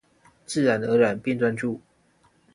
[0.47, 1.79] 自然而然變專注